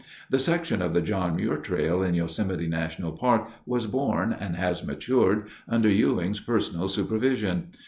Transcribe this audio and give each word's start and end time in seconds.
The 0.31 0.39
section 0.39 0.81
of 0.81 0.95
the 0.95 1.01
John 1.03 1.35
Muir 1.35 1.57
Trail 1.57 2.01
in 2.01 2.15
Yosemite 2.15 2.67
National 2.67 3.11
Park 3.11 3.51
was 3.67 3.85
born 3.85 4.33
and 4.33 4.55
has 4.55 4.83
matured 4.83 5.45
under 5.69 5.89
Ewing's 5.89 6.39
personal 6.39 6.87
supervision. 6.87 7.67